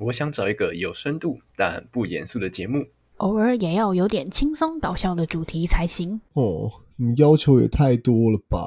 [0.00, 2.86] 我想找一个有深度但不严肃的节目，
[3.18, 6.20] 偶尔也要有点轻松搞笑的主题才行。
[6.32, 8.58] 哦，你要求也太多了吧？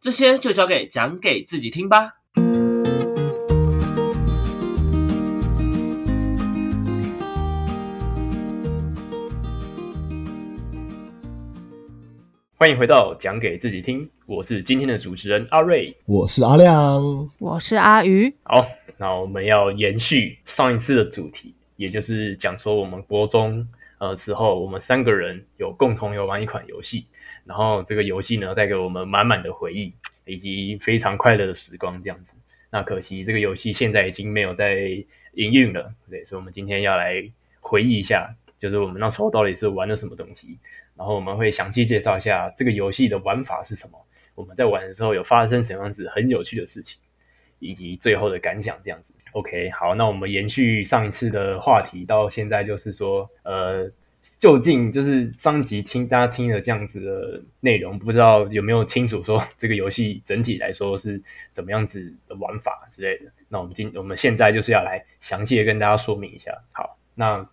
[0.00, 2.19] 这些就交给讲给自己听吧。
[12.60, 15.90] 欢迎回到讲给自己听，我是今天的主持人阿瑞。
[16.04, 17.00] 我是阿亮，
[17.38, 27.06] 我是阿鱼，好，那我们要延续上一次的主题，也就是讲说我们国中呃时候，我们三个人有共同有玩一款游戏，
[27.46, 29.90] 然后这个游戏呢带给我们满满的回忆
[30.26, 32.34] 以及非常快乐的时光，这样子。
[32.70, 34.80] 那可惜这个游戏现在已经没有在
[35.32, 37.24] 营运了，对，所以我们今天要来
[37.60, 40.58] 回忆一下，就是我们那时候到底是玩了什么东西，
[41.00, 43.98] 然后我们会详细介绍一下这个游戏的玩法是什么，
[44.34, 47.00] 我们在玩的时候有发生什么样子很有趣的事情。
[47.62, 49.12] 以及最后的感想，这样子。
[49.32, 53.86] OK，好，那我们延续上一次的话题，到现在就是说，呃，
[54.38, 63.30] 究竟就是上集听大家听了这样子的内容，不知道有没有清楚说这个游戏整体来说是怎么样子的玩法之类的。
[63.46, 66.50] 那我们今我们现在就是要来详细的跟大家说明一下。
[66.72, 67.46] 好，那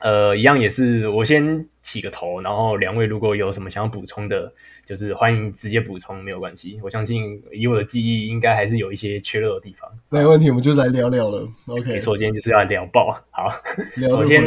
[0.00, 4.52] 呃，一样也是我先起个头，然后两位如果有什么想要补充的。
[4.88, 6.80] 就是欢迎直接补充，没有关系。
[6.82, 9.86] 我相信以我的记忆，应该还是有一些缺漏的地方。
[10.08, 11.46] 没问题，我们就来聊聊了。
[11.66, 13.14] OK，没错，今天就是要聊爆。
[13.30, 13.50] 好，
[14.08, 14.42] 首先，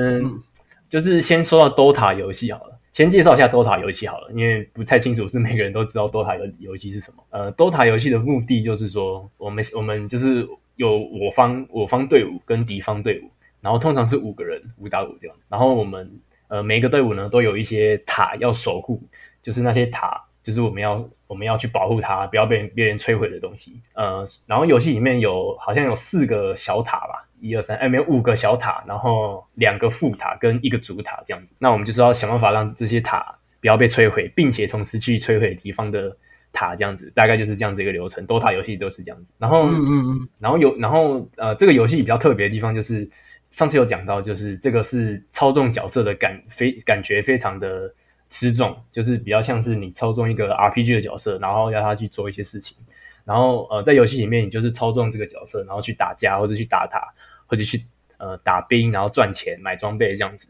[0.00, 0.42] 嗯，
[0.88, 7.22] 就是先说到 DOTA 游戏好了，先介绍一下 DOTA 游戏好了，因为不太清楚是每个人都知道 DOTA 游游戏是什么。
[7.28, 16.10] 呃，DOTA 游戏的目的就是说，我们我们就是有我方我方队伍跟敌方队伍，然后通常是五个人五打五这样，然后我们
[16.48, 19.02] 呃每个队伍呢都有一些塔要守护。
[19.40, 23.80] 就是那些塔，就是我们要我们要去保护它，不要被别人摧毁的东西。
[23.94, 31.54] 呃，然后游戏里面有好像有四个小塔吧，一二三，哎，没有五个小塔，然后两个副塔跟一个主塔这样子。
[31.58, 36.14] 那我们就是要想办法让这些塔不要被摧毁，并且同时去摧毁敌方的
[36.52, 38.26] 塔，这样子大概就是这样子一个流程。
[38.26, 39.32] DOTA 游戏都是这样子。
[39.38, 43.08] 然后，嗯嗯嗯，然后有，然后呃，这个游戏比较特别的地方就是
[43.50, 47.92] 上次有讲到，就是这个是操纵角色的感非感觉非常的。
[48.30, 52.76] 吃重就是比较像是你操纵一个 RPG 的角色，然后要他去做一些事情，
[53.24, 57.00] 然后呃在游戏里面你就是操纵这个角色，然后去打架或者去打塔
[57.46, 57.82] 或者去
[58.18, 60.46] 呃打兵，然后赚钱买装备这样子，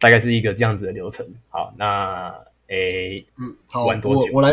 [0.00, 1.24] 大概是一个这样子的流程。
[1.50, 2.34] 好，那
[2.66, 4.52] 诶嗯，好，我我来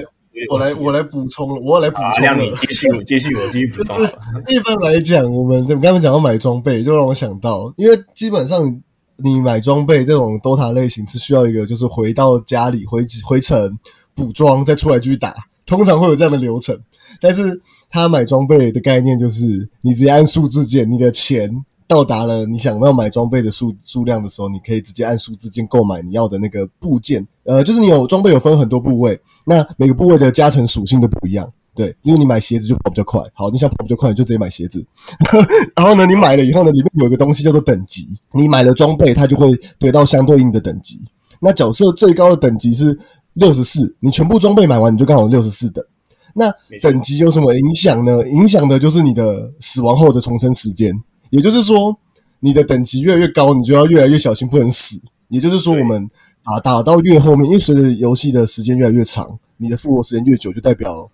[0.49, 2.43] 我来我来补充了，我要来补充了。
[2.43, 4.03] 你继续继续我继续补充。
[4.47, 8.81] 一般来讲，我们刚刚讲到买装备，就让我想到，因为基本上。
[9.19, 13.75] 你买装备这种 DOTA 类型是需要一个，就是回到家里回回城
[14.13, 15.33] 补装，再出来继续打，
[15.65, 16.79] 通常会有这样的流程。
[17.19, 17.59] 但是
[17.89, 21.49] 他买装备的概念就是，你直接按数字键，你的钱
[21.87, 27.25] 到达了你想要买装备的数数量的时候，你可以直接按数字键购买你要的那个部件。
[27.43, 31.49] 呃，就是你有装备有分很多部位，那每个部位的加成属性都不一样。
[31.73, 33.21] 对，因为你买鞋子就跑比较快。
[33.33, 34.85] 好，你想跑比较快，你就直接买鞋子。
[35.77, 38.07] 然后呢，你买了以后呢，里面有一个东西叫做等级。
[38.33, 40.99] 你买了装备，它就会得到相对应的等级。
[41.39, 42.99] 那角色最高的等级是
[43.33, 45.85] 六十四，你全部装备买完，你就刚好六十四等。
[46.33, 48.27] 那等级有什么影响呢？
[48.27, 50.91] 影响的就是你的死亡后的重生时间。
[51.29, 51.97] 也就是说，
[52.39, 54.99] 你的等级越来越高，你就要越来越小心，不能死。
[55.29, 56.09] 也就是说，我们
[56.43, 61.09] 打打到越后面，因为随着游戏的时间越来越长，你的复活时间越久，就代表。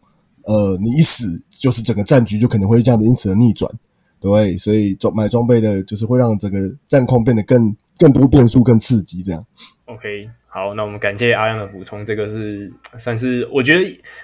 [0.45, 3.71] 呃，你一死就是整个战局就可能会这样子因此而逆转，
[4.19, 9.45] 对，所以装买装备的就是会让整个战况变得更更多变数、更刺激这样。
[9.85, 12.69] OK，好，那我们感谢阿亮的补充，这个是
[12.99, 13.79] 算是我觉得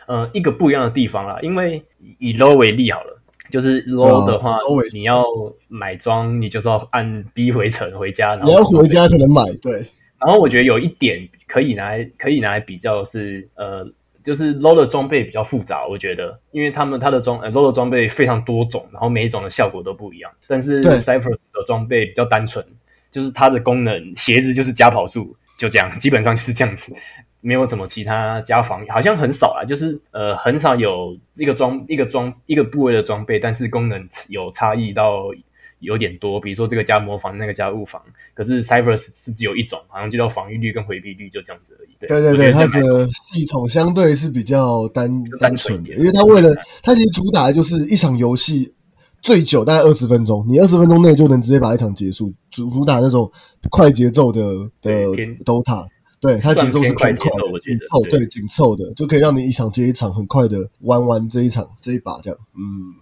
[0.07, 1.81] 呃一个不一样的地方啦，因为
[2.17, 3.18] 以 low 为例好了，
[3.51, 4.57] 就是 low 的话，
[4.93, 5.23] 你要
[5.67, 9.73] 买装，你就是要按 B 回城回家，然后你要回家才能买，对。
[10.19, 13.87] 然后我觉得有一点可以拿来可以拿来比较是呃。
[14.21, 20.29] 就是 low 的装备比较复杂，我觉得，因为他们他的装呃 low 的装备非常多种，然后每一种的效果都不一样。
[20.45, 22.63] 但是 Cypher 的装备比较单纯，
[23.11, 26.93] 就是它的功能，鞋子就是加跑速，就这样，基本上就是这样子，
[27.41, 35.25] 没有什么其他加防，好像很少啊，就是呃很少有一个装一个装一个部位的装备，但是功能有差异到。
[35.81, 38.01] 有点多，比如说这个加魔防，那个加物防，
[38.33, 41.95] 可是 Cypher 是只有一种，好像就叫防御率跟回避率，就这样子而已。
[42.01, 45.09] 对对对，它的系统相对是比较单
[45.39, 46.53] 单纯的，因为它为了
[46.83, 48.73] 它其实主打的就是一场游戏
[49.21, 53.31] 最久大概二十分钟，你二十分钟内就能直接把一场结束，主主打那种
[53.69, 54.41] 快节奏的
[54.81, 55.05] 的
[55.45, 55.87] DOTA，
[56.21, 62.39] 对它节奏是快节奏，紧凑对紧凑的，就可以让你一场接一场很快的玩完这一场这一把这样。
[62.55, 62.93] 嗯，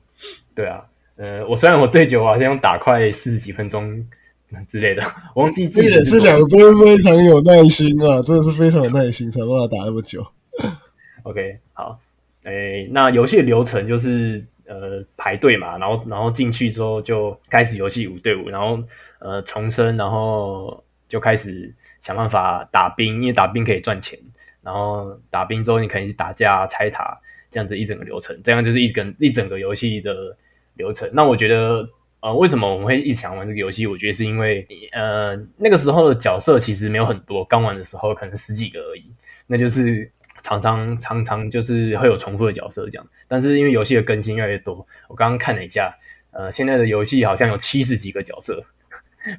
[0.53, 0.83] 对啊。
[1.15, 4.05] 呃，我虽然我最久好像用打快四十几分钟
[4.69, 5.01] 之类的，
[5.33, 10.23] 我忘记这也是两边非常有耐心啊，真的是非常有耐心才办法打那么久。
[11.23, 11.99] OK，好，
[12.43, 18.79] 诶，那游戏流程就是呃排队嘛，然后然后进去之后就开始游戏五对五，然后
[19.17, 21.73] 呃重生，然后就开始
[22.07, 24.17] 想办法打兵，因为打兵可以赚钱，
[24.61, 27.19] 然后打兵之后你可以打架、拆塔
[27.51, 30.13] 这样子一整个流程，这样就是一整一整个游戏的
[30.75, 31.09] 流程。
[31.11, 31.87] 那我觉得。
[32.19, 33.85] 呃，为什么我们会一直想玩这个游戏？
[33.85, 39.05] 我觉得是因为，呃，那个时候的角色其实没有很多，刚玩的时候可能十几个而已，
[39.45, 40.11] 那就是
[40.41, 45.95] 常常常常就是会有重复的角色这样，但是因为游戏的更新越来越多，我刚刚看了一下，
[46.31, 48.63] 呃，现在的游戏好像有七十几个角色，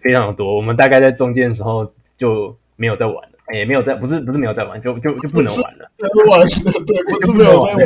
[0.00, 0.54] 非常的多。
[0.54, 5.90] 我们大概在中间的时候就没有在玩了，也没有在，不是不是没有在玩，就就就不能玩了。
[5.96, 6.46] 得玩的，
[6.84, 7.76] 对，不是没有在玩，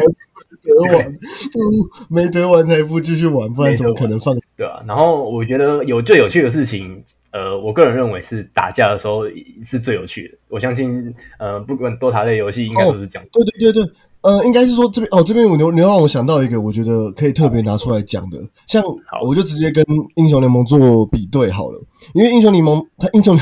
[0.62, 1.14] 得玩，
[1.52, 4.34] 不没得玩才不继续玩，不然怎么可能放？
[4.56, 9.22] 对啊，然后我觉得有最有趣的事情，呃，我个人认为是打架的时候
[9.64, 10.38] 是最有趣的。
[10.48, 13.28] 我相信，呃，不管多塔类游戏应该都是这样。
[13.32, 18.82] 对对对对，呃，应该是说这边哦，这边我你你让我想到一个，我觉得可以特别拿出来讲的，像
[19.26, 19.84] 我就直接跟
[20.16, 21.82] 英雄联盟做比对好了，
[22.14, 23.36] 因为英雄联盟它英雄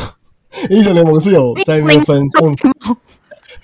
[0.70, 2.55] 英雄联盟是有在那边分送。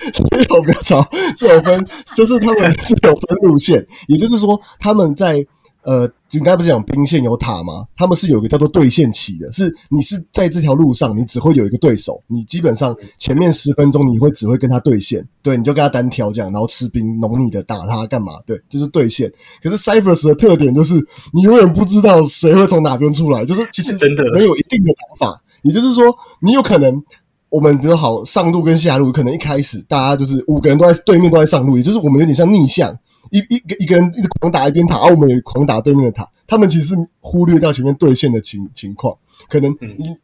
[0.03, 1.87] 是有不要吵，是有分，
[2.17, 5.47] 就是他们是有分路线，也就是说他们在
[5.83, 7.87] 呃，你刚才不是讲兵线有塔吗？
[7.97, 18.35] 他们是有一个叫做对线棋的，是你是在这条路上，你只会有一个对手，你基本上前面十分钟你会只会跟他对线，对，你就跟他单挑这样，然后吃兵弄你的打他干嘛？
[18.45, 19.33] 对，就是对线。
[19.63, 20.95] 可是 Cyphers 的特点就是
[21.33, 27.03] 你永远不知道谁会从哪边出来，就是其实真的没有一定的打法，也就是说你有可能。
[27.49, 32.93] 我们比如好上路跟下路，可能一开始大家就是五个人都在对面都在上路，也就是我们有点像逆向，
[33.31, 36.29] 一一个一个人一直狂打一边塔，而、啊、我们也狂打对面的塔。
[36.49, 39.17] 他们其实忽略掉前面对线的情情况，
[39.49, 39.75] 可能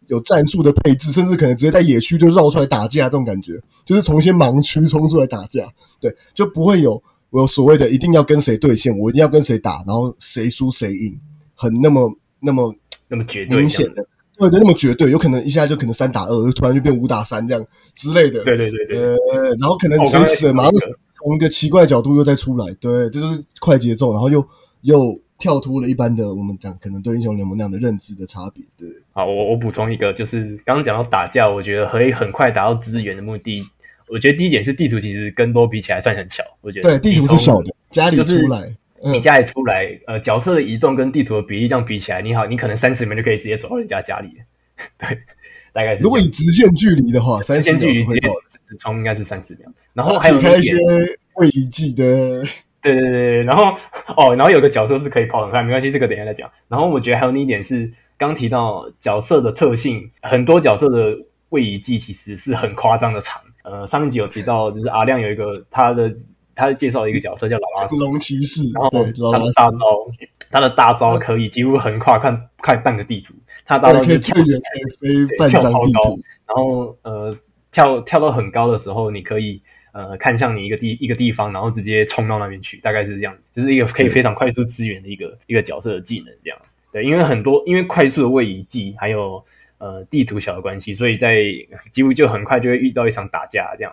[0.09, 3.53] 有战术的配置，甚至可能直接在野区就绕出来打架，这种感觉
[3.87, 7.01] 就是从一些盲区冲出来打架，对，就不会有
[7.31, 11.19] 有所谓的一定要跟谁对线，我一定要跟谁打，然后谁输谁赢，
[11.55, 12.75] 很那么那么
[13.09, 14.05] 那么绝对明显的。
[14.51, 18.43] 对的，那么绝对，有可能一下就可能三打二，突然就变五打三这样之类的。
[18.43, 18.99] 对对对对。
[18.99, 19.17] 呃，
[19.61, 20.73] 然后可能谁死了，马上
[21.13, 24.45] 从一个奇怪角度又再出来，对，这就是快节奏，然后又
[24.81, 28.65] 又跳脱了一般的我们讲可能对英雄联盟那样的认知的差别。
[28.77, 33.65] 对，好，我我补充一个，就是刚刚讲到打架，我觉得可以很快达到资源的目的。
[34.09, 38.77] 我觉得第一点是地图其实跟多比起来算很小，我觉得对地图是小的，家里出来。
[39.05, 44.29] 你家里出来，呃，角色的移动跟地图的比例这样比起来，你好，你可能三十秒就可以直接走到人家家里。
[44.99, 45.19] 对，
[45.73, 46.03] 大概是。
[46.03, 48.21] 如果以直线距离的话，直线距离直接
[48.65, 49.69] 直冲应该是三十秒。
[49.93, 50.73] 然后还有开一些
[51.35, 52.43] 位移技的。
[52.81, 53.77] 对对对对，然后
[54.17, 56.51] 哦，然后有个角色是可以跑很快，没关系，这个等一下再讲。
[56.69, 61.17] 然后我觉得还有一点是，刚提到角色的特性，很多角色的
[61.49, 63.41] 位移技其实是很夸张的长。
[63.63, 66.13] 呃，上一集有提到，就是阿亮有一个他的。
[66.55, 67.97] 他介绍一个角色叫老拉斯。
[67.97, 68.91] 龙骑士，然后
[69.33, 69.77] 他的大招，
[70.51, 73.35] 他的大招可以几乎横跨快快半个地图，
[73.65, 74.61] 他大招可以跳远
[75.01, 77.37] 可以飞半张地图，然后呃
[77.71, 79.61] 跳跳到很高的时候，你可以
[79.93, 86.59] 呃看向你一个地一个地方，然后直接冲到那边去，大概是这样子，就是一个可以非常快速支援的一个一个角色的技能这样。
[86.93, 89.43] 对，因为很多因为快速的位移技还有
[89.79, 91.45] 呃地图小的关系，所以在
[91.91, 93.93] 几乎就很快就会遇到一场打架这样。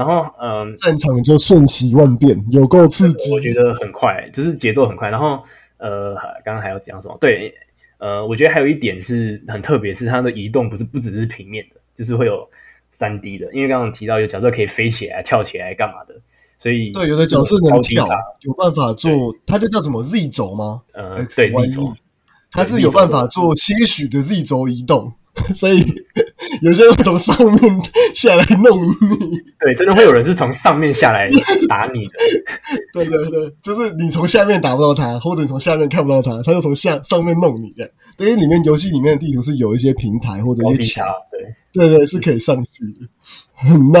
[0.00, 3.30] 然后，嗯，战场就瞬息万变，有够刺激。
[3.30, 5.10] 我觉得很快，就是节奏很快。
[5.10, 5.42] 然后，
[5.76, 7.18] 呃，刚刚还要讲什么？
[7.20, 7.54] 对，
[7.98, 12.48] 呃，我觉得还有一点是很特别，是它的移动不是不只是平面的，就是会有
[12.90, 13.52] 三 D 的。
[13.52, 16.14] 因为刚刚提到有角色可以飞起来、跳起来干嘛的，
[16.58, 18.08] 所以对，有的角色能跳，
[18.40, 20.80] 有办法做，它就叫什么 Z 轴吗？
[20.94, 21.94] 呃，对，Z 轴，
[22.50, 25.12] 它是有办法做些许的 Z 轴移动。
[25.54, 25.78] 所以
[26.60, 27.80] 有些人会从上面
[28.14, 31.28] 下来弄你，对，真的会有人是从上面下来
[31.68, 32.12] 打你的。
[32.92, 37.90] 对对对，就是你从下面打不到他，或者你从下面看不到他，他就从下上面弄你这样。
[38.18, 41.06] 因为里面游戏里面的地图是有一些平台或者一些墙，
[41.72, 43.08] 对对对，是可以上去的，
[43.54, 44.00] 很闹。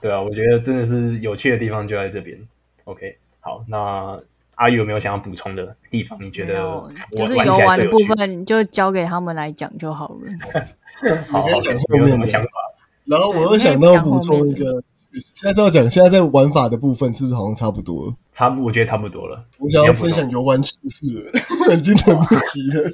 [0.00, 2.38] 对啊，我觉得真的是有趣的地方就在这边。
[2.84, 4.20] OK，好，那。
[4.56, 6.18] 阿宇有没有想要补充的地方？
[6.22, 6.54] 你觉得
[7.16, 10.20] 就是游玩的部分就交给他们来讲就好了。
[11.02, 12.50] 你可以讲后面的想法。
[13.04, 14.82] 然后我又想到补充一个，
[15.34, 18.14] 现在是要讲现在在玩法的部分，是不是好像差不多？
[18.32, 19.44] 差不，我觉得差不多了。
[19.58, 21.06] 我想要分享游玩趣事，
[21.76, 22.90] 已经等不及了。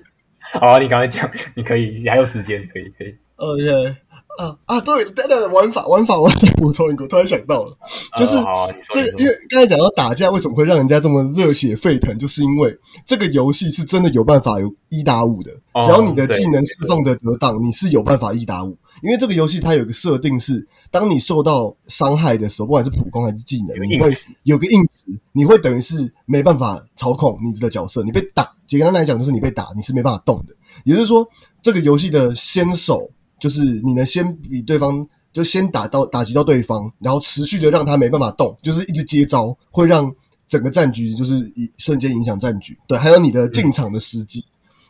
[0.58, 3.14] 好，你刚才讲，你可以，你还有时间，可以，可以。
[3.36, 3.94] OK，
[4.38, 7.76] 啊啊，对，等等，玩法玩法，我要再补充一个，我突然想到了，
[8.16, 8.36] 就是
[8.90, 18.78] 这个，因为刚才讲到打架为什么会让人家这么热血沸腾，就是因为这个游戏是真的有办法有一打五的，哦只要你的技能释放的得当，你是有办法一打五。
[19.02, 24.08] 因为这个游戏它有一个设定是，当你受到伤害的时候，不管是普攻还是技能，你会
[24.44, 30.54] 有个硬直，你会等于是没办法操控你的角色，你被打，简单来讲就是你被打，你是没办法动的。
[30.84, 31.28] 也就是说，
[31.60, 33.08] 这个游戏的先手
[33.40, 40.12] 就是你能先比对方，就先打到打击到对方，然后持续的让他没办法动，就是一直接招，会让
[40.48, 42.76] 整个战局就是一瞬间影响战局。
[42.86, 44.44] 对，还有你的进场的时机。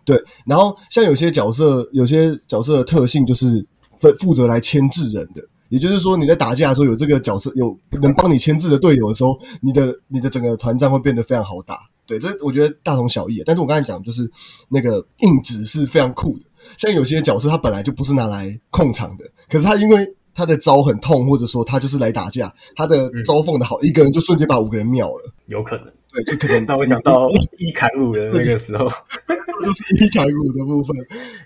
[0.04, 3.62] 对，然后像有些角色，有些角色的特性就是
[3.98, 11.78] 负负责来牵制人的，也就是说你在打架的时候有这个角色有能帮你牵制的队友的时候，你的你的整个团战会变得非常好打。
[12.06, 13.42] 对，这我觉得大同小异。
[13.44, 14.30] 但是我刚才讲就是
[14.70, 16.44] 那个硬直是非常酷的，
[16.76, 25.32] 像有些角色他本来就不是拿来控场的，可是他因为他的招很痛，或者说他就是来打架，他的招放的好，一个人就瞬间把五个人秒了。
[25.46, 25.86] 有可能。
[26.10, 28.86] 对，就可能 那我想到一砍五的那个时候，
[29.62, 30.96] 就是一砍五的部分。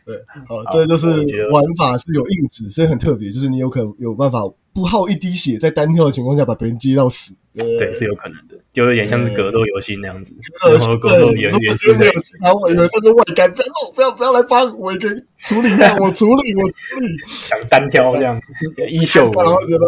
[0.06, 1.08] 对，好，这就是
[1.50, 4.40] 玩法是有硬直，所以很特别，就是你有可有办法
[4.72, 7.34] 不耗一滴血，在单挑的情况下把别人击到死。
[7.54, 17.06] 对，是有可能的，就有点像是格斗游戏那样子，呃然后格斗元如果元素在是没有其他委员在那外干，不要弄，不要不要来帮我一个人处理一下，我处理，我处理。
[17.26, 18.40] 想单挑这样，
[18.88, 19.84] 衣袖然后觉得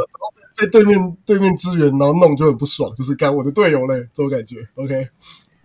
[0.57, 4.57] 被对面对面支援，然后弄就很不爽，就是干我的队友嘞，这种感觉。
[4.75, 5.09] OK，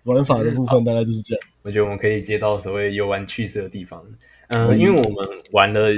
[0.04, 1.44] 玩法的部分大概就是这样。
[1.64, 4.02] 我觉得我们可以接到所谓游玩趣事的地方。
[4.48, 5.90] 嗯、可以因为我们玩了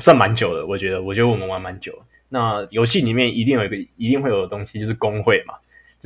[0.00, 1.98] 算蛮久了，我觉得，我觉得我们玩蛮久了。
[2.28, 5.54] 那游戏里面一定有一个，一定会有的东西，就是工会嘛，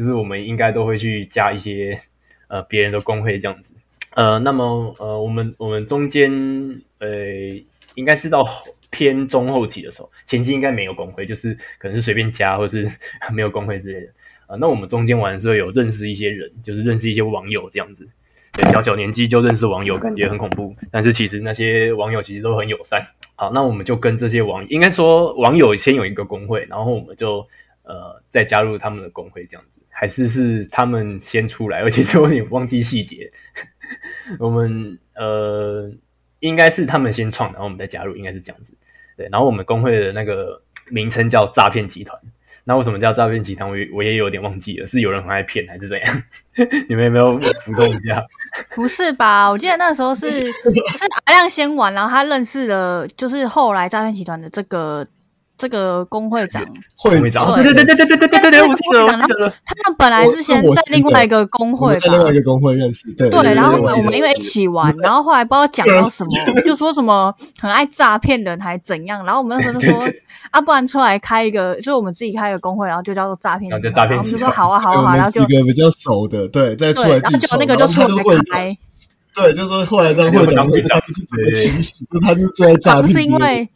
[0.01, 2.01] 就是我们应该都会去加一些
[2.49, 3.75] 呃别人的工会这样子。
[4.15, 6.33] 呃，那么呃，我们我们中间
[7.01, 7.07] 呃，
[7.97, 12.91] 应该是到后偏中后期的时候，前期应该没有工会，就是可能是随便加，或是
[13.31, 14.13] 没有工会之类的。
[14.47, 18.09] 呃，那我们中间玩的时候有认识一些人，就是认识一些网友这样子。
[18.55, 20.75] 对，小小年纪就认识网友，感觉很恐怖。
[20.91, 23.07] 但是其实那些网友其实都很友善。
[23.37, 27.47] 好，那我们就跟这些网，应该说网友先有一个工会，然后我们就
[27.85, 31.81] 呃再加入他们的工会这样子，还是是他们先出来？
[31.81, 33.31] 而且有点忘记细节。
[34.39, 35.91] 我们呃
[36.39, 38.75] 应该是他们先创，然后我们再加入，应该是这样子。
[39.15, 42.19] 对，然后我们工会的那个名称叫诈骗集团。
[42.65, 43.69] 那为什么叫诈骗集团？
[43.69, 46.23] 我也我也有点忘记了，是有人很爱骗还是怎样？
[46.89, 48.25] 你们有没有补充一下？
[48.75, 49.51] 不是吧？
[49.51, 50.47] 我记得那时候是 是
[51.27, 55.07] 阿亮先玩，然后他认识了，就是后来诈骗集团的这个
[55.61, 56.65] 这个工会长，
[56.97, 59.53] 会长，对对对对对对对对对，我记得。
[59.67, 62.11] 他们本来是先在另外一个工会在。
[62.11, 70.11] 另外一个工会认识，对对，然后我们因为一起玩，然后后来不知道讲到什么，就说什么很爱诈骗人还怎样，然后我们那时候就说
[70.51, 78.07] 啊，不然出来开一个，就是我们自己开一个工会，然后就叫做诈骗然后就诈骗我们就说好啊好啊好然后就几个比较熟的，对，再出来，然后来自己创，结果那个就出来
[78.51, 78.79] 开，
[79.35, 83.69] 对，就是后来当会长，就是他就是怎么起始，就是他就是最爱诈骗，是因为。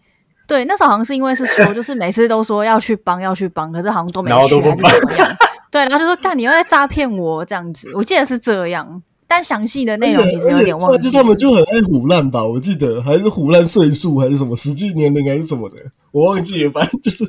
[0.47, 5.37] 对，那时候好像是因为是说，就是每次都说要去帮，要去帮，可是好像都没然后去，还是都不帮怎么样？
[5.71, 15.77] 对，然后就说干，你又在诈骗我这样子，我记得是这样，但详细的内容其实有点忘记就他们就很爱胡乱吧，我记得还是胡乱岁数还是什么实际年龄还是什么的，
[16.13, 17.25] 我忘记了，反正就是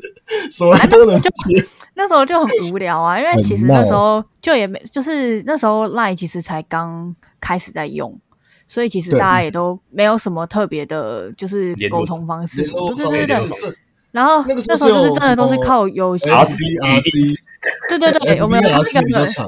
[0.51, 1.29] 什么都能接。
[1.97, 8.13] 那时候就很无聊啊，因为其实那时候就也没，就是那时候 Line 其实才刚开始在用，
[8.67, 13.77] 所以其实大家也都没有什么特别的，就是沟通方式对对对对。
[14.11, 17.35] 然后那个时候就是真的都是靠游戏，，R C R C，
[17.89, 19.47] 对对对，我们有那 RC 个长，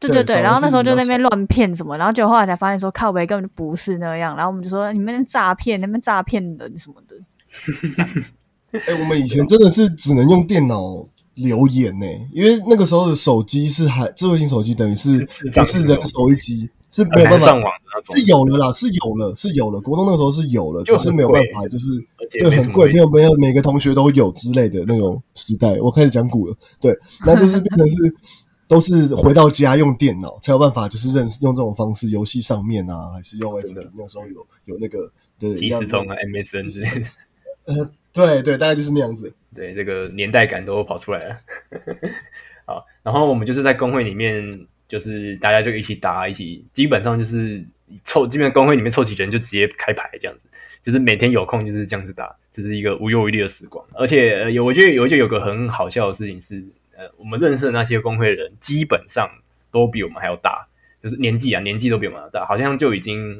[0.00, 7.16] 对对对，然后那时候就在那反边乱骗什么，然后结果后来才发现说靠北根本就不是那样，然后我们就说你们诈骗，你们诈骗人什么的，
[7.94, 8.32] 这样子。
[8.72, 15.10] 哎、我们以前真的是只能用电脑留言呢、因为那个时候的手机是还智慧型手机，等于是
[15.54, 19.80] 不是人手一机，是没有办法上网的那种，是有了啦，是有了，是有了。
[19.80, 21.90] 国中那个时候是有了，只是没有办法，就是
[22.30, 25.78] 对很贵，没有没有每个同学都有之类的那种时代。
[25.80, 27.96] 我开始讲古了，对，那就是变成是
[28.66, 37.06] 都是回到家用电脑才有办法，就是认识用这种方式，游戏上面啊，还是用真的 FB 那时候有有那个对即时通啊、MSN 之类的，
[37.66, 39.32] 呃，对对，大概就是那样子。
[39.54, 41.36] 对这个年代感都跑出来了。
[42.66, 47.64] 好，然后我们就是在工会里面，就是大家就一起打，一起基本上就是
[48.04, 50.48] 凑，基本上工会里面凑齐人就直接开牌这样子，
[50.82, 53.84] 就是每天有空就是这样子打，这是一个无忧无虑的时光。
[53.94, 56.64] 而且呃有，我觉得有，就有个很好笑的事情是，
[56.96, 59.28] 呃，我们认识的那些工会人基本上
[59.70, 60.66] 都比我们还要大，
[61.02, 63.36] 就是年纪啊，年纪都比我们要大，好像就已经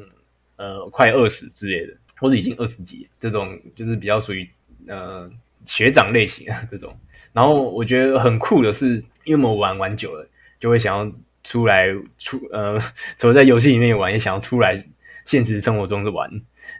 [0.57, 4.47] 呃快二十之类的，或者已经二十几，这种就是比较属于
[4.87, 5.29] 呃
[5.65, 6.93] 学长类型啊这种。
[7.33, 10.27] 然后我觉得很酷的是，因为我们玩玩久了，
[10.59, 11.11] 就会想要
[11.47, 11.87] 出来
[12.17, 12.77] 出呃，
[13.17, 14.75] 除了在游戏里面玩，也想要出来
[15.23, 16.29] 现实生活中的玩。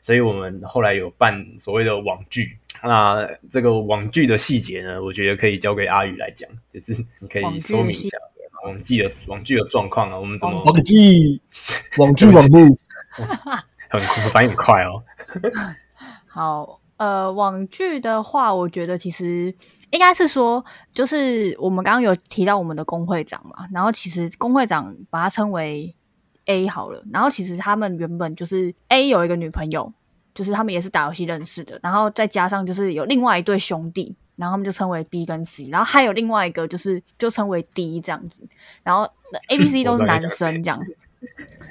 [0.02, 2.58] 所以我们后来有办所谓的网剧。
[2.84, 8.18] 那这个网剧的细节呢，我觉得可以交给阿宇来讲，就是你可以说明一下
[8.66, 10.96] 网剧的网剧的状况啊，我们怎么网剧
[11.98, 12.58] 网剧网剧
[13.90, 15.02] 很反应很快哦。
[16.28, 19.54] 好，呃，网剧的话，我觉得其实
[19.92, 25.96] 应该是说，就是我们刚刚有提到我们的工会长嘛，然后其实工会长把他称为
[26.46, 29.94] A 好了，然后其实他们原本就是 A 有一个女朋友，
[30.34, 38.48] 就是他们也是打游戏认识的，然后再加上就是有另外一对兄弟，然后他们就称为 B 跟 C，然后还有另外一个就是就称为 D 这样子，
[38.82, 39.04] 然后
[39.50, 40.80] A、B、C 都是男生这样。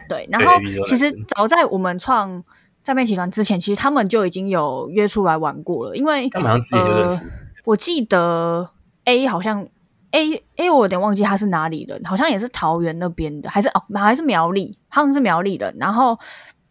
[0.09, 0.53] 对， 然后
[0.85, 2.45] 其实早在我们创
[2.87, 5.97] 诈骗集团之前，其实他们就已经有约出来玩过了。
[5.97, 7.21] 因为他们好像自己就认识。
[7.65, 8.71] 我记得
[9.07, 9.67] A 好像
[10.13, 15.75] A A 我有点忘记他是哪里人，好像也是桃园那边的，还是哦还是苗栗，他们是苗栗人。
[15.81, 16.17] 然后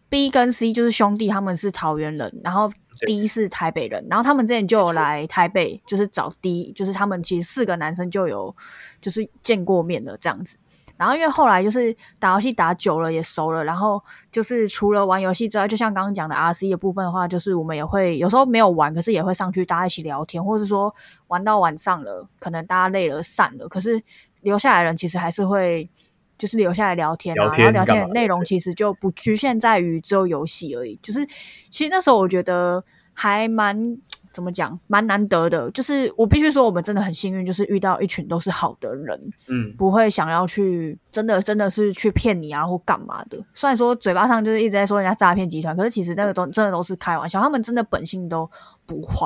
[0.07, 2.72] B 跟 C 就是兄弟，他们是桃园人，然后
[3.05, 4.07] D 是台北人。
[4.10, 8.55] 然后他们之前就有来台北，就是找 D，就是他们其实四个男生就有
[9.01, 10.55] 就是见过面的这样子。
[10.97, 20.93] 然后因为后来就是打游戏打久了也熟了，然后就是除了玩游戏之外，就像刚刚讲的 R C 的部分的话，就是我们也会有时候没有玩，可是也会上去大家一起聊天，或者是说
[21.27, 24.01] 玩到晚上了，可能大家累了散了，可是
[24.41, 25.89] 留下来的人其实还是会
[26.37, 31.25] 就是留下来聊天啊，然后聊天的内容其实就不局限在于只有游戏而已，就是
[31.69, 32.83] 其实那时候我觉得
[33.13, 33.97] 还蛮。
[34.35, 35.71] 怎么讲，蛮难得的。
[35.71, 43.41] 就是我必须说，我们真的很幸运，就是遇到一群都是好的人，嗯，不会想要去真的真的是去骗你啊或干嘛的。
[43.53, 48.47] 虽然说嘴巴上就是一直在说人家诈骗集团，可是其实那个都真的都是开玩笑，他们真的本性都
[48.85, 49.25] 不坏。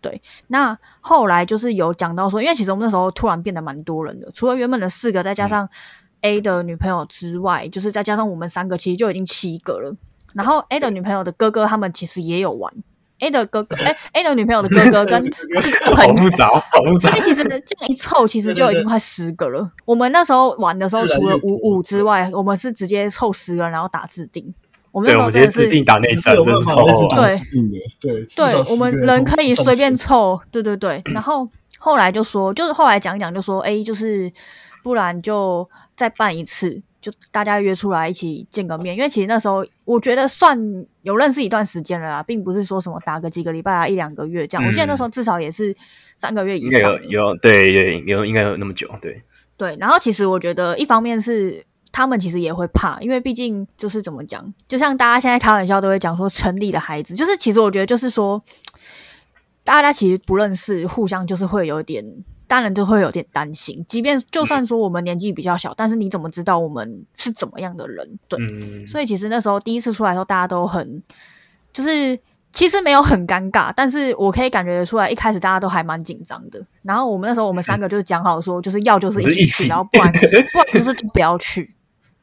[0.00, 5.68] 对，那后来就是有讲到说，因为其实我们那时候突然变得蛮多人的，除了原本的四个，再加上
[6.22, 9.94] A 的女朋友之外，就是再加上我们三个，其实就已经七个了。
[10.34, 12.72] 然后 A 的女朋友的哥哥他们其实也有玩。
[13.20, 15.20] A 的哥哥，哎，A 的女朋友的哥哥跟
[15.96, 17.10] 很复杂，好复杂。
[17.10, 19.68] 所以其实这样一凑，其实就已经快十个了。
[19.84, 24.54] 我们那时候玩的时候，除了五五之外，我们是直接凑十个人，然后打自定。
[24.90, 27.40] 我们那时候真的是打内战，对
[28.00, 31.02] 对对，我们人可以随便凑，对对对。
[31.06, 34.32] 然后后来就说，就是后来讲一讲，就说 A 就是
[34.82, 36.82] 不然就再办一次。
[37.00, 40.58] 就大家约出来一起见个面，因为其实那时候我觉得算
[41.02, 44.66] 有认识一段时间了啦，并不是说什么打个几个礼拜啊一两个月这样。
[44.66, 45.74] 我记得那时候至少也是
[46.16, 46.80] 三个月以上。
[46.80, 49.22] 有有对有有应该有那么久对。
[49.56, 58.42] 对，然后其实我觉得一方面是他们其实也会怕，因为毕竟就是怎么讲，就像大家现在开玩笑都会讲说城里的孩子，就是其实我觉得就是说
[59.62, 62.04] 大家其实不认识，互相就是会有点。
[62.48, 68.18] 当然就会有点担心，即便就算说我们年纪比较小，但是你怎么知道我们是怎么样的人？
[68.26, 68.38] 对，
[68.86, 71.02] 所以其实那时候第一次出来的时候，大家都很，
[71.72, 72.18] 就是
[72.52, 76.60] 其实没有很尴尬，但是我可以感觉得出来，一开始大家都还蛮紧张的。
[76.82, 80.10] 然后我们那时候我们三个就讲好说，就是要就是一起去，然后不然
[80.52, 81.74] 不然就是不要去。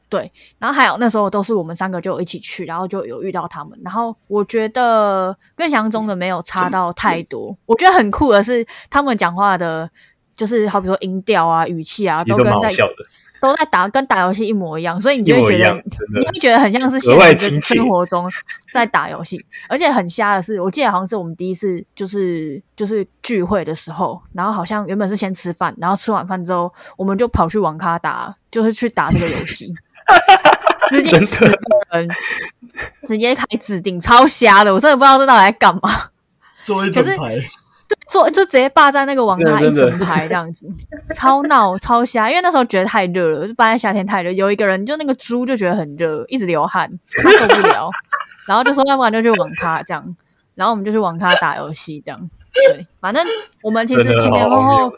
[0.09, 3.79] 对，然后还有那时候都是我们三个就一起去，然后就有遇到他们。
[3.83, 7.55] 然后我觉得跟想象中的没有差到太多。
[7.65, 9.88] 我觉得很酷的是他们讲话的。
[10.36, 12.69] 就是好比说音调啊、语气啊，都跟在
[13.41, 15.71] 都在打，跟打游戏一模一样，所以你就会觉得，
[16.19, 18.28] 你会觉得很像是现实生活中
[18.74, 19.45] 在打游戏。
[19.69, 29.71] 而且很瞎的是，我记得好像是我们第一次就是就是聚会的时候，然后好像原本是先吃饭，然后吃完饭之后，我们就跑去网咖打，就是去打这个游戏，
[30.89, 31.58] 直接十个
[32.00, 32.10] 人，
[33.08, 36.10] 直接开指定，超瞎的，我真的不知道这到底在干嘛，
[36.63, 37.36] 做一整排。
[38.08, 40.67] 坐就直接霸占那个网咖一整排这样子，
[41.13, 42.30] 超闹超瞎。
[42.30, 44.32] 因为那时候觉得太热了，就霸在夏天太热。
[44.32, 46.91] 有一个人就那个猪就觉得很热，一直流汗，
[47.24, 47.89] 他受不了，
[48.48, 50.15] 然后就说要不然就去网咖这样。
[50.54, 52.30] 然后我们就去网咖打游戏这样。
[52.69, 53.24] 对，反正
[53.62, 54.93] 我们其实前前后后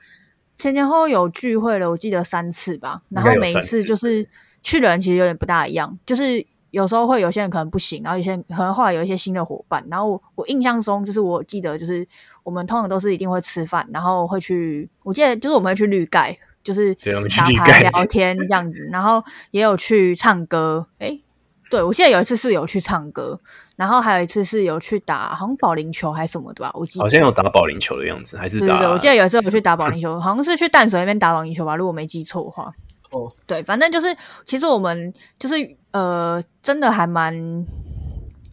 [0.58, 3.02] 前前后后有聚会了，我记得三次吧。
[3.10, 4.28] 然后每一次就是
[4.62, 6.46] 去的人其实有点不大一样，就是。
[6.72, 12.06] 有时候会有些人可能不行，然后有些可能后来有一些新的伙伴，然后我印象中就是我记得就是
[12.44, 16.94] 我们通常都是一定会吃饭，然后会去，我记得就是我们会去绿盖，就是
[17.36, 21.22] 打牌聊天这样子，然后也有去唱歌，诶，
[21.70, 23.40] 对我记得有一次是有去唱歌，
[23.76, 27.04] 然后还有一次是有去打好像保龄球还是什么的吧，我记得。
[27.04, 32.74] 好像有打保龄球的样子，还是对对对，我记得有一次有去打保龄球，好像是去淡水那边打保龄球吧，如果没记错的话。
[33.10, 35.56] 哦，对，反正就是，其实我们就是
[35.98, 37.66] 呃，真的还蛮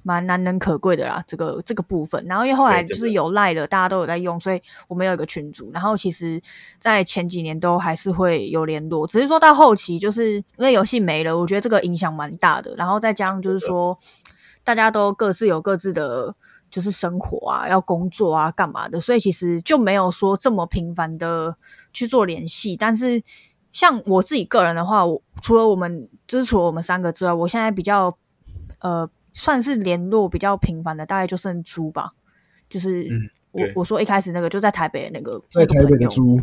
[0.02, 2.24] 蛮难能可贵的啦，这个这个部分。
[2.26, 5.70] 然后因为后来就是有赖的，大家都有在用，所以我们有一个群组。
[5.72, 6.40] 然后其实，
[6.78, 12.74] 在前几年都还是会有联络，只是说到后期，就是因为游戏没了，我觉得这个影响蛮大的。
[12.76, 13.98] 然后再加上就是说，
[14.62, 16.34] 大家都各自有各自的。
[16.70, 21.54] 就是生活啊，要工作啊，干嘛的，所以其实就没有说这么频繁的
[21.92, 22.76] 去做联系。
[22.76, 23.22] 但是
[23.74, 28.16] 像我自己个人的话，我除了我们就是除了我们三个之外，我现在比较
[28.78, 32.12] 呃算是联络比较频繁的，大概就剩猪吧。
[32.70, 36.40] 就是嗯我对我说一开始那个就在台北的那个，在台北的猪，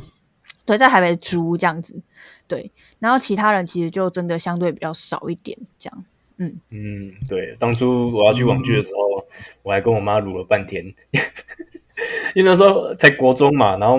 [0.65, 2.01] 对，在台北的猪这样子，
[2.47, 2.69] 对。
[2.99, 6.05] 然后其他人其实就真的相对比较少一点，这样。
[6.37, 9.25] 嗯嗯，对，当初我要去网剧的时候，
[9.63, 10.83] 我还跟我妈撸了半天，
[12.35, 13.97] 因为那时候才国中嘛，然后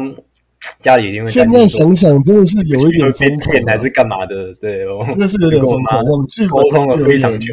[0.81, 3.53] 家里一定会现在想想真的是有一点会被疯狂啊。
[3.53, 7.53] 骗还是干嘛的，对，我真的是有点疯狂，网剧沟通了非常久，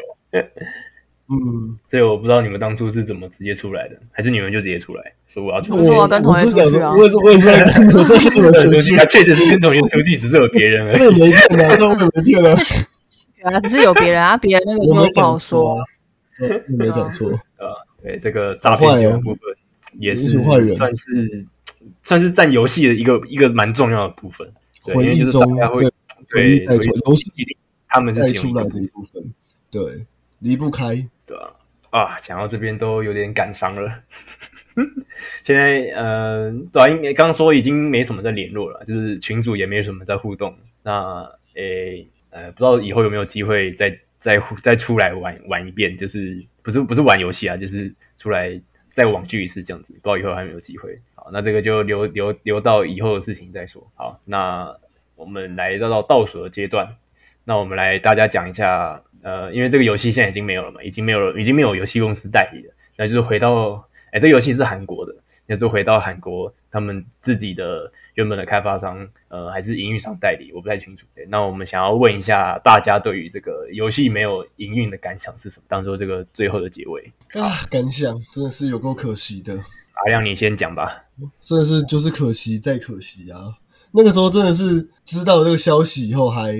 [1.31, 5.71] 嗯，所以我不知道你们当初是怎么直接出来的，还是你们就直接出来说我要去。
[5.71, 6.95] 我跟同学我是想出去啊。
[6.95, 8.95] 说，我也是我也是在跟我是在跟你们出去。
[8.95, 11.19] 他确实是跟同学出去，只是有别人而我也已。
[11.19, 12.59] 没骗啊，这我也没骗啊，
[13.37, 15.75] 原来只是有别人啊，别人那个就不好说。
[15.75, 15.85] 啊。，
[16.39, 17.29] 对我没讲错，
[18.01, 19.41] 对这个诈骗集团部分
[19.99, 20.29] 也是
[20.75, 21.45] 算是
[22.09, 24.51] 算是占游戏的一个一个蛮重要的部分。
[24.83, 25.91] 对，因为就是回忆中大家会对
[26.31, 27.31] 回忆对带出游戏
[27.87, 29.33] 他们是出来的一部分，
[29.69, 30.03] 对，
[30.39, 30.95] 离不开。
[31.27, 31.53] 对啊，
[31.91, 33.93] 啊，讲到这边都有点感伤了。
[35.45, 40.51] 现在呃，对啊，应该刚刚说已经没什么在联络了，就是群主也没什么在互动。
[40.81, 48.59] 那诶呃，不知道以后有没有机会再再再出来玩玩一遍，就是不是不是玩游戏啊，就是出来
[48.95, 49.93] 再网聚一次这样子。
[49.93, 50.99] 不知道以后还有没有机会。
[51.29, 53.85] 好，那这个就留留留到以后的事情再说。
[53.93, 54.75] 好，那
[55.15, 56.95] 我们来到到倒数的阶段，
[57.43, 65.15] 那我们来大家讲一下，呃，因为这个游戏现在已经没有了嘛，已经没有了，已经没有游戏公司代理了，那就是回到，哎，这个游戏是韩国的，
[65.45, 71.05] 那就是回到韩国他们自己的原本的开发商，呃，还是营运商代理，我不太清楚。
[71.13, 75.65] 对，那我们想要问一下大家对于这个游戏没有营运的感想是什么？
[75.67, 79.53] 当做这个最后的结尾，啊，感想真的是有够可惜的，
[79.93, 81.03] 阿亮你先讲吧。
[81.41, 83.53] 真的是就是可惜再可惜啊！
[83.91, 86.53] 那个时候真的是知道这个消息以后还，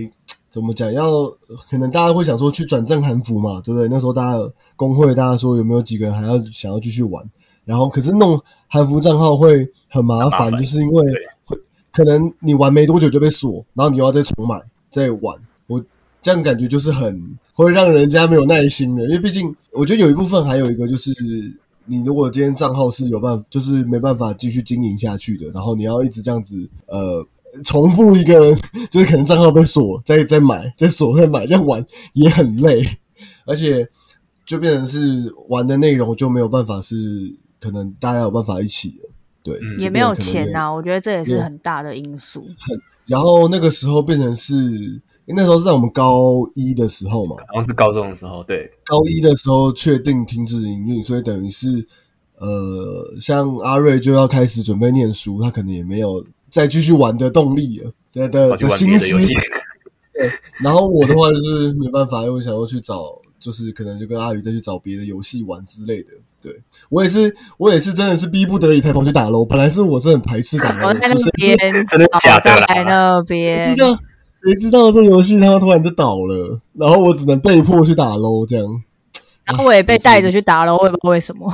[0.49, 0.91] 怎么讲？
[0.91, 1.27] 要
[1.69, 3.87] 可能大家会想说去转战韩服嘛，对不对？
[3.87, 7.23] 那时候大家工会大家说有没有几个人还要想要继续玩？
[7.65, 11.05] 然后可是弄韩服账号会很麻烦，麻烦就是因为
[11.45, 11.55] 会
[11.91, 15.35] 可能你玩没多久就被锁，然后你又要再重买再玩。
[15.67, 15.79] 我
[16.19, 21.11] 这样感觉就是很会让人家没有耐心的，因为毕竟我觉得有一部分还有一个就是，
[21.89, 27.25] 你如果今天账号是有办法，就是没办法继续经营下去的，然后你要一直这样子呃
[27.63, 28.55] 重复一个，
[28.91, 32.85] 就是可能账号被锁，再再买，再锁再买，这样玩也很累，
[33.45, 33.87] 而且
[34.45, 36.95] 就变成是玩的内容就没有办法是
[37.59, 39.09] 可能大家有办法一起的，
[39.41, 42.45] 对，嗯也没有钱呐、我觉得这也是很大的因素。
[43.05, 45.01] 然后那个时候变成是
[45.35, 51.85] 那时候是在我们高一的时候嘛，好像是高中的时候，对，高一的时候确定停止营运，所以等于是
[52.37, 59.33] 呃，像阿瑞就要开始准备念书，他可能也没有再继续玩的动力了对的的心思别的游戏。
[60.61, 63.03] 然后我的话就是没办法，因为我想要去找，
[63.39, 66.09] 就是可能就跟阿宇再去找别的游戏玩之类的。
[66.41, 66.57] 对
[66.89, 69.45] 我也是，我也是真的是逼不得已才跑去打 LO。
[69.45, 72.49] 本来是我是很排斥打我 LO，在那边， 真的假的
[74.43, 78.65] 谁知道这个游戏它突然就倒了，然后我只能被迫去打 LO，这样
[79.45, 81.51] 然后我也被带着去打了，我也不知道为什么。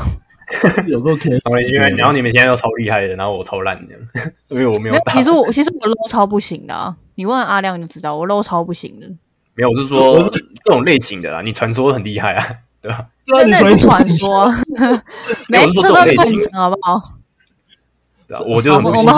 [0.88, 1.30] 有够可惜。
[1.30, 5.14] 然后因为然后你们现在都超厉害的，然后我超烂这样， 因为我没有打。
[5.14, 9.08] 其实我其实我 low 超不行的、啊，你问阿亮就知道，我 low 超不行的。
[9.56, 12.46] 没有，我是说这种类型的啦，你传说很厉害啊，
[12.82, 13.08] 对吧？
[13.26, 14.54] 对啊，你这也是传说说，
[15.50, 17.02] 没这都是这种类型好不好？
[18.28, 19.16] 对啊，我就很不我们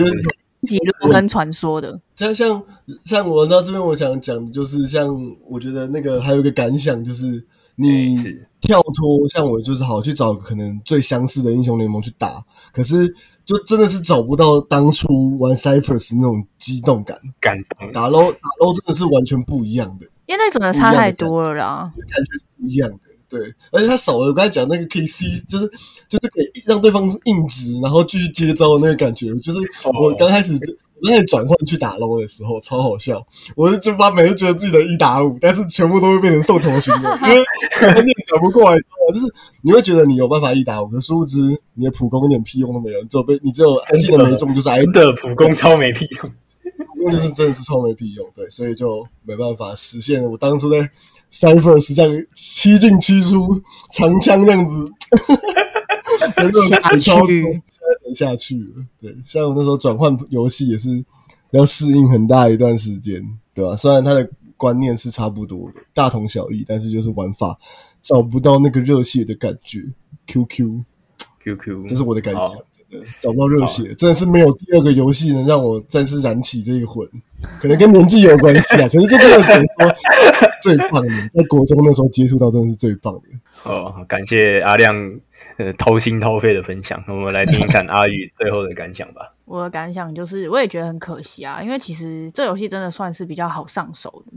[0.68, 2.64] 喜欢这种自己录跟传说的，像像
[3.04, 5.08] 像我到这边，我想讲的就是，像
[5.50, 8.18] 我觉得那个还有一个感想，就是你
[8.62, 13.08] 跳脱，像我就是好去找可能最相似的英雄联盟去打，可是
[13.46, 17.92] 就真的是找不到当初玩 Cyphers 那种激动感，感动。
[17.92, 21.94] 打 LO 打 LO 真的是完全不一样的，因为那真的差太多了啦。
[21.96, 22.98] 感觉是不一样的。
[23.30, 25.68] 对，而且他少了我刚才讲那个可以 C，就是
[26.08, 29.60] 就是可以让对方硬直，然后继续接招的那个感觉，就是
[30.02, 30.58] 我刚开始。
[31.00, 33.24] 我刚开始转换去打 low 的时候，超好笑。
[33.56, 37.36] 我是就把每次觉得自己的一打五，但是全部都会变成兽头型的，因为
[38.02, 38.76] 你也转不过来，
[39.14, 46.32] 就是你会觉得你有办法一打五，可殊不知你的普攻一点屁用都没有，你只有被你只有技能没中就是挨的普攻超没屁用，
[47.06, 50.90] 那就是真的是超没屁用，对，所以就没办法实现我当初在
[51.32, 53.62] Cipher 是这样七进七出，
[53.92, 54.92] 长枪这样子，
[56.36, 57.02] 真的下去。
[57.02, 58.60] 现在才下去。
[58.60, 58.86] 了。
[59.00, 61.04] 对，像我那时候转换游戏也是
[61.52, 63.22] 要适应很大一段时间，
[63.54, 67.58] 对吧、虽然它的观念是差不多的，大同小异，但是就是玩法
[68.02, 69.84] 找不到那个热血的感觉。
[70.26, 72.66] QQ，QQ，这是我的感觉
[73.20, 77.08] 找不到热血，真的是没有第二个游戏能让我再次燃起这个魂，
[77.60, 78.88] 可能跟年纪有关系啊。
[78.92, 79.96] 可是就真的只能说，
[80.62, 83.72] 最棒的，在国中那时候接触到真的是最棒的。
[83.72, 84.96] 哦，感谢阿亮
[85.58, 89.34] 呃掏心掏肺的分享，我们来听一看阿宇最后的感想吧。
[89.46, 94.34] 我的感想就是，我也觉得很可惜啊，因为其实这游戏真的算是比较好上手的，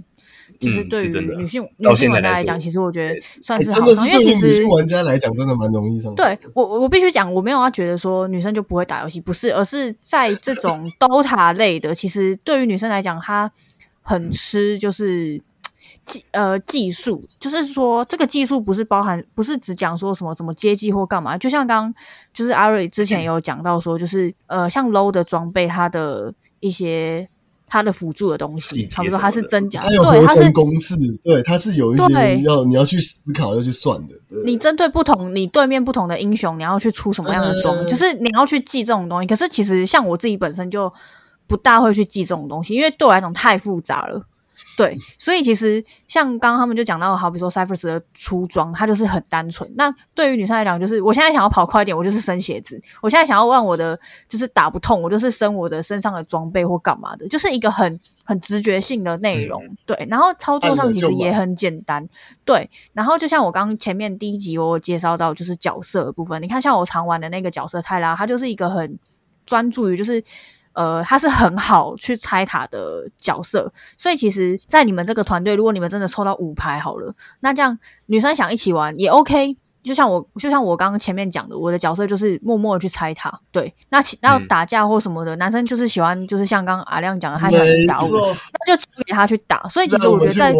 [0.58, 6.14] 就是嗯对于女性、到女性玩家来讲，其实我觉得算是是好上，因为其实女性玩家来讲，真的蛮容易上手。
[6.16, 13.50] 对我，我我必须讲，我没有要觉得说女生就不会打游戏，不是，而是在这种 DOTA 类的，其实对于女生来讲，她
[14.02, 15.40] 很吃就是
[16.04, 21.94] 技呃技术，就是说这个技术不是包含，不是只讲说什么怎么接技或干嘛，就像刚刚
[22.32, 27.28] 就是阿瑞之前有讲到说，就是呃像 low 的装备，它的一些
[27.70, 34.14] 它的辅助的东西，差不多它是真假，它有对，合它是公式，对，它是有一些对要你要去思考要去算的。
[34.44, 39.26] 你针对不同你对面不同的英雄，你要去出什么样的装，呃就是你要去记这种东西。
[39.28, 40.92] 可是其实像我自己本身就
[41.46, 44.20] 不大会去记这种东西，因为对我来讲太复杂了。
[44.80, 49.70] 对，所以其实像刚刚他们就讲到，好比说 Cyphers 的出装，它就是很单纯。
[49.76, 59.62] 那对于女生来讲，就是我现在想要跑快一点，我就是升鞋子；我现在想要让我的就是打不痛，我就是升我的身上的装备或干嘛的，就是一个很很直觉性的内容。
[59.84, 62.08] 对，然后操作上其实也很简单。
[62.46, 66.40] 对，然后就像我刚刚前面第一集我有介绍到，就是角色的部分。
[66.40, 68.98] 你看，像我常玩的那个角色泰拉，他就是一个很
[69.44, 70.24] 专注于就是。
[70.80, 79.56] 呃，他是很好去拆塔的角色，所以其实，在你们这个团队，如果你们真的抽到五排好了，那这样女生想一起玩也 OK。
[79.82, 83.40] 就像我，就像我刚刚前面讲的，我的角色就是默默的去拆塔。
[83.50, 89.66] 对，那其那嗯打架或什么的，男生就是喜欢，就是像刚刚阿亮讲的，他喜欢打我，那就交给他去打。
[89.68, 90.54] 所以其实我我觉得在。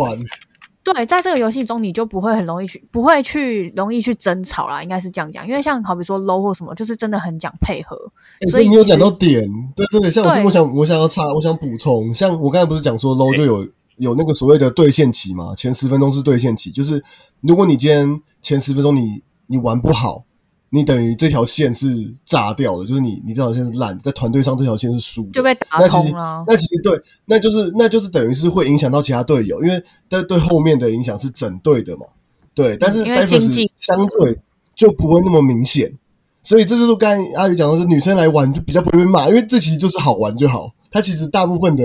[0.93, 5.47] 对，在这个游戏中，你就不会很容易去，不会去容易去争吵啦，应该是这样讲。
[5.47, 7.97] 因为像好比说 low 或什么，就是真的很讲配合。
[8.41, 9.43] 欸所以你有讲到点，
[9.77, 17.03] 对对对，像我这对我想我想要插，我想补充，像我刚才不是讲说 low 就有有那个所谓的兑现期嘛，前十分钟是兑现期，就是
[17.41, 20.25] 如果你今天前十分钟你你玩不好，
[20.73, 21.89] 你等于这条线是
[22.25, 26.45] 炸掉的，就是你你这条线是烂，在团队上这条线是输的，就被打那其实通了。
[26.47, 32.07] 那其实对，那就是那就是等于是会影响到其他队友，因为对对后面的影响是整队的嘛。
[32.55, 34.39] 对，但是因为竞 Cyphers 技相对
[34.75, 35.93] 就不会那么明显，
[36.43, 40.73] 所以这就是刚才阿宇讲到，说女生来玩就比较不会被骂，因为这其实就是好玩就好。
[40.91, 41.85] 它其实大部分的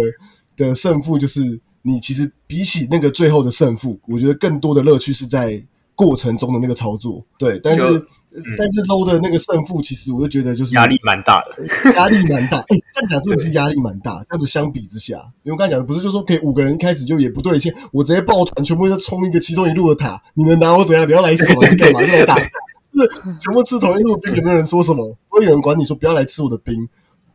[0.56, 5.64] 的胜负就是你其实比起那个最后的胜负，我觉得更多的乐趣是在
[5.96, 7.26] 过程中的那个操作。
[7.38, 8.06] 对，但是、就
[8.58, 11.92] 但是 low 的那个胜负，其实我就觉得就是压力蛮大的。
[11.94, 12.58] 压力蛮大。
[12.60, 14.24] 哎、这样讲真的是压力蛮大。
[14.30, 21.08] 这样子相比之下，因为我刚才讲的不是就说可以五个人一开始就也不对线，我直接抱团全部就冲一个其中一路的塔，你能拿我怎样？
[21.08, 22.02] 你要来守还是干嘛？
[22.06, 25.18] 就来打，就是全部吃同一路兵，有没有人说什么？
[25.30, 26.88] 不会有人管你说不要来吃我的兵，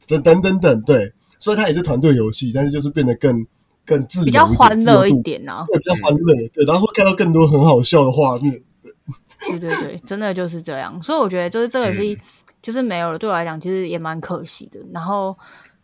[0.06, 0.82] 等等等等。
[0.82, 3.46] 对，所以它也是团队游戏，但是就是变得更
[3.86, 5.22] 更自由比较点欢乐一。
[5.22, 8.62] 点啊，对，比较欢乐，对，然后会看到更多很好笑的画面。
[9.48, 11.02] 对对对，真的就是这样。
[11.02, 12.18] 所以我觉得，就是这个游戏
[12.60, 14.78] 就是没有了，对我来讲其实也蛮可惜的。
[14.92, 15.34] 然后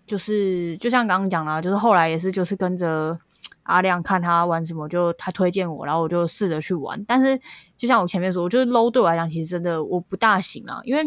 [0.06, 3.18] 就是就像刚刚讲啦，就是后来也是就是跟着
[3.62, 7.02] 阿亮看他玩什么，就他推荐我，然后我就试着去玩。
[7.06, 7.40] 但是
[7.76, 11.02] 就像我前面说，我觉得 low 对我来讲其实真的我不大行啊，因为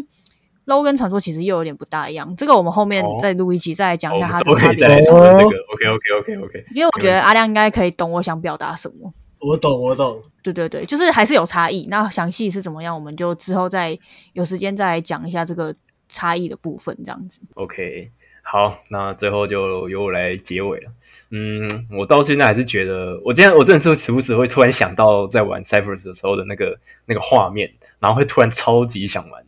[0.70, 2.34] low 跟传说其实又有点不大一样。
[2.36, 4.88] 这个我们后面哦再录一集再来讲一下它的差别之后可以再。
[4.88, 5.56] 来说哦这个。
[5.72, 6.64] OK OK OK OK。
[6.74, 9.12] 因为我觉得阿亮应该可以懂我想表达什么。
[9.40, 10.20] 我懂，我懂。
[10.42, 11.86] 对对对，就是还是有差异。
[11.88, 13.98] 那详细是怎么样，我们就之后再
[14.34, 15.74] 有时间再来讲一下这个
[16.08, 17.40] 差异的部分，这样子。
[17.54, 18.10] OK，
[18.42, 20.90] 好，那最后就由我来结尾了。
[21.30, 29.42] 嗯，我到现在还是觉得，我今天我真的是时不时会突然想到在玩 Cyphers 的时候的那个那个画面，然后会突然超级想玩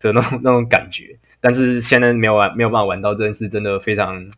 [0.00, 1.16] 的那种 那种感觉。
[1.40, 4.30] 但是现在没有玩，没有办法玩到，真的是真的非常，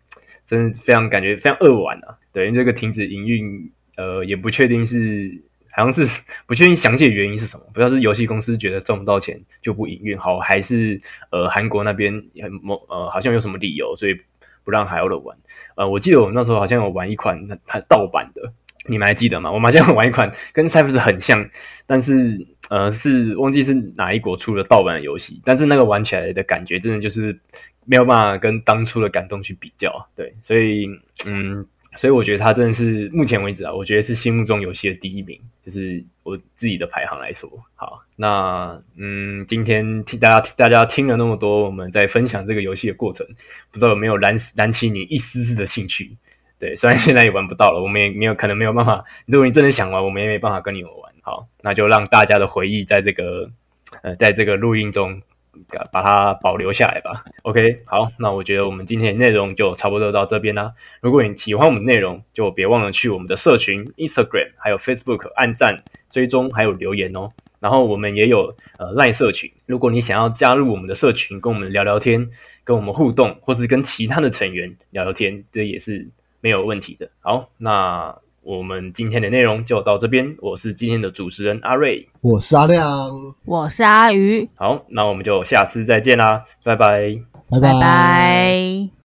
[0.46, 2.16] 真的非常感觉非常扼玩啊。
[2.33, 5.31] 对，因为这个停止营运，呃，也不确定是
[5.72, 14.16] 好像是不确定详细的原因是什么，不知道是游戏公司觉得赚不到钱就不营运好，还是呃韩国那边也某呃好像有什么理由，所以
[14.62, 15.37] 不让海鸥的玩。
[15.75, 18.53] 呃，我记得我那时候好像有玩一款它盗版的，
[18.86, 19.50] 你们还记得吗？
[19.50, 21.48] 我马上要玩一款 跟赛博士很像，
[21.86, 27.38] 但是呃是忘记是哪一国出的盗版游戏，但是那个玩起来的感觉真的就是
[27.84, 30.86] 没有办法跟当初的感动去比较，对，所以
[31.26, 31.64] 嗯，
[31.96, 37.48] 所以我觉得它真的是目前为止啊，我觉得是心目中游戏的第一名，就是我自己的排行来说。
[37.74, 43.26] 好，那嗯，今天听大家大家听了那么多，我们在分享这个游戏的过程，
[43.70, 46.16] 不知道有没有燃燃起你一丝丝的兴趣？
[46.62, 49.05] 对，虽然现在也玩不到了，我们也没有可能没有办法。
[49.27, 51.12] 如果你真的想玩，我们也没办法跟你们玩。
[51.20, 53.51] 好，那就让大家的回忆在这个
[54.03, 55.20] 呃，在这个录音中
[55.90, 57.25] 把它保留下来吧。
[57.42, 60.72] OK，好，那我觉得我们今天的内容就差不多到这边啦。
[61.01, 67.29] 如果你喜欢我们内容，就别忘了去我们的社群 Instagram 还有 Facebook 按赞、追踪还有留言哦。
[67.59, 72.31] 然后我们也有呃赖社群，如果你想要加入我们的社群，跟我们聊聊天，
[72.62, 76.09] 跟我们互动，或是跟其他的成员聊聊天，这也是。
[76.42, 77.09] 没有问题的。
[77.20, 80.37] 好，那我们今天的内容就到这边。
[80.40, 82.87] 我是今天的主持人阿瑞，我是阿亮，
[83.46, 84.46] 我是阿鱼。
[84.57, 87.16] 好，那我们就下次再见啦，拜拜，
[87.48, 88.92] 拜拜拜。